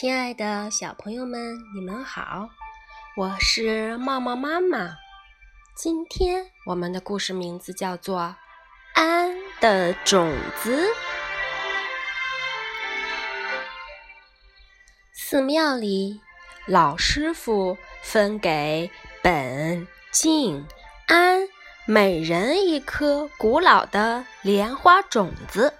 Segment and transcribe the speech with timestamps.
[0.00, 2.50] 亲爱的小朋友们，你们好，
[3.16, 4.94] 我是茂茂妈妈。
[5.74, 8.20] 今天我们的故事名字叫做
[8.94, 10.32] 《安的种
[10.62, 10.86] 子》。
[15.12, 16.20] 寺庙里，
[16.68, 18.88] 老师傅分给
[19.20, 20.64] 本、静、
[21.08, 21.40] 安
[21.86, 25.74] 每人一颗古老的莲花种子。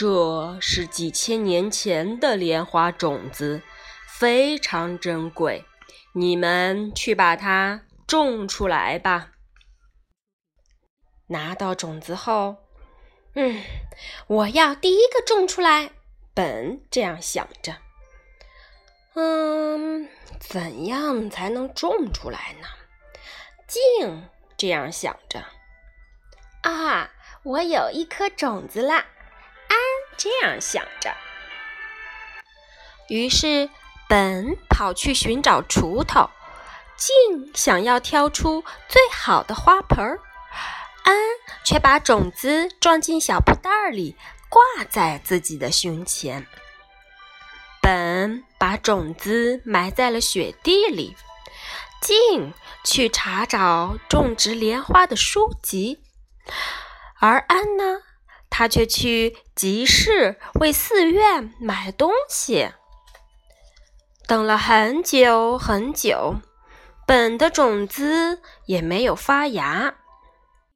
[0.00, 3.60] 这是几千年前的莲花种子，
[4.08, 5.66] 非常珍贵。
[6.14, 9.32] 你们去把它种出来吧。
[11.26, 12.56] 拿到种子后，
[13.34, 13.62] 嗯，
[14.26, 15.90] 我要第一个种出来。
[16.32, 17.76] 本这样想着。
[19.12, 20.08] 嗯，
[20.40, 22.66] 怎样才能种出来呢？
[23.68, 25.44] 静这样想着。
[26.62, 27.10] 啊，
[27.42, 29.04] 我有一颗种子啦！
[30.22, 31.16] 这样想着，
[33.08, 33.70] 于是
[34.06, 36.28] 本跑去寻找锄头，
[36.94, 40.20] 静想要挑出最好的花盆儿，
[41.04, 41.16] 安
[41.64, 44.14] 却把种子装进小布袋里，
[44.50, 46.46] 挂在自己的胸前。
[47.80, 51.16] 本把种子埋在了雪地里，
[52.02, 52.52] 静
[52.84, 56.02] 去查找种植莲花的书籍，
[57.18, 58.02] 而安呢？
[58.50, 62.72] 他却去集市为寺院买东西，
[64.26, 66.34] 等了很久很久，
[67.06, 69.94] 本的种子也没有发芽。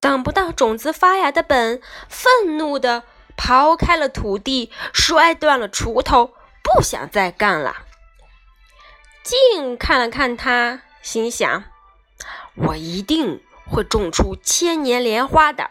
[0.00, 3.02] 等不到种子发芽的本，愤怒地
[3.36, 7.76] 刨开了土地，摔断了锄头，不想再干了。
[9.22, 11.64] 静看了看他，心想
[12.54, 15.70] ：“我一定会种出千年莲花的。”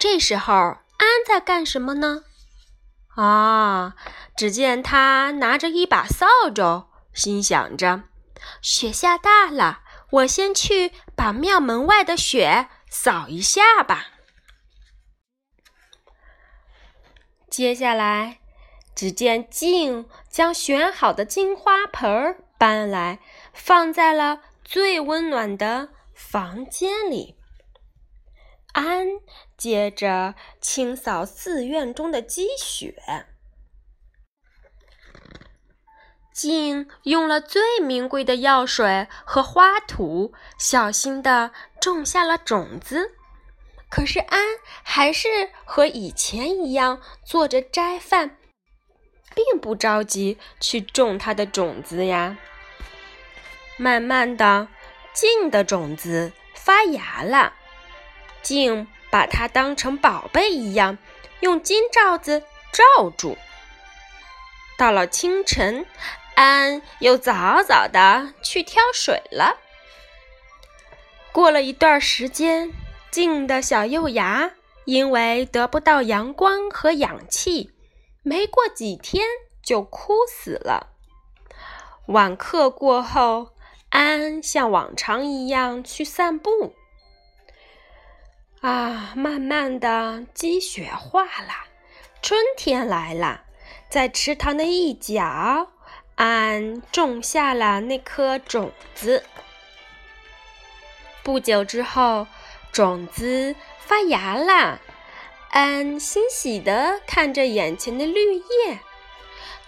[0.00, 2.24] 这时候，安在干什么呢？
[3.16, 3.94] 啊，
[4.34, 8.04] 只见他拿着一把扫帚，心想着：
[8.62, 14.06] 雪下大了，我先去把庙门外的雪扫一下吧。
[17.50, 18.38] 接下来，
[18.94, 23.18] 只见静将选好的金花盆搬来，
[23.52, 27.36] 放在了最温暖的房间里。
[28.72, 29.04] 安
[29.60, 33.26] 接着清扫寺院中的积雪，
[36.32, 43.12] 静用了最名贵的药水和花土，小心地种下了种子。
[43.90, 44.42] 可是安
[44.82, 45.28] 还是
[45.66, 48.38] 和以前一样做着斋饭，
[49.34, 52.38] 并不着急去种它的种子呀。
[53.76, 54.68] 慢慢的，
[55.12, 57.52] 静的种子发芽了。
[58.40, 60.96] 静把它当成宝贝一样，
[61.40, 63.36] 用金罩子罩住。
[64.78, 65.84] 到了清晨，
[66.34, 69.58] 安又早早的去挑水了。
[71.32, 72.72] 过了一段时间，
[73.10, 74.52] 静的小幼芽
[74.84, 77.72] 因为得不到阳光和氧气，
[78.22, 79.26] 没过几天
[79.62, 80.88] 就枯死了。
[82.06, 83.50] 晚课过后，
[83.90, 86.74] 安像往常一样去散步。
[88.60, 91.64] 啊，慢慢的积雪化了，
[92.20, 93.44] 春天来了。
[93.88, 95.70] 在池塘的一角，
[96.16, 99.24] 安种下了那颗种子。
[101.22, 102.26] 不久之后，
[102.70, 104.78] 种子发芽了，
[105.50, 108.80] 安欣喜地看着眼前的绿叶。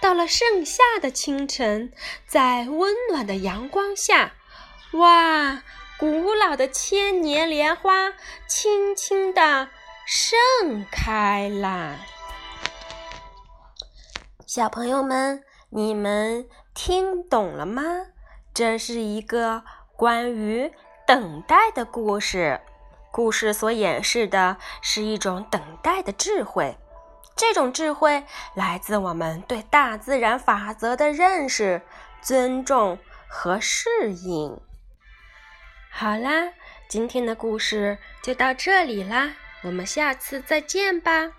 [0.00, 1.90] 到了盛夏的清晨，
[2.26, 4.34] 在温暖的阳光下，
[4.92, 5.62] 哇！
[6.02, 8.12] 古老的千年莲花
[8.48, 9.68] 轻轻地
[10.04, 11.94] 盛开啦！
[14.44, 17.84] 小朋友们，你们听懂了吗？
[18.52, 19.62] 这是一个
[19.94, 20.72] 关于
[21.06, 22.60] 等待的故事。
[23.12, 26.76] 故事所演示的是一种等待的智慧，
[27.36, 28.24] 这种智慧
[28.56, 31.80] 来自我们对大自然法则的认识、
[32.20, 32.98] 尊重
[33.28, 34.60] 和适应。
[35.94, 36.48] 好啦，
[36.88, 41.30] 今天的故事就到这里啦，我们下次再见吧。